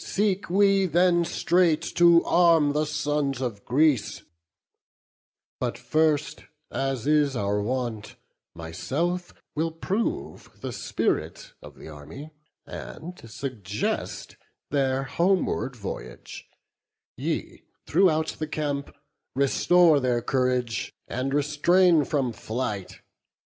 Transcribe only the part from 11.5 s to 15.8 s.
of the army; and suggest Their homeward